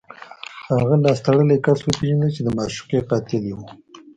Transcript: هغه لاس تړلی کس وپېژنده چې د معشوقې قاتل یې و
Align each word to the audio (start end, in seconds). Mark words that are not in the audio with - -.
هغه 0.71 0.95
لاس 1.03 1.19
تړلی 1.25 1.57
کس 1.65 1.79
وپېژنده 1.83 2.27
چې 2.35 2.41
د 2.43 2.47
معشوقې 2.57 2.99
قاتل 3.09 3.43
یې 3.49 3.53
و 3.57 3.61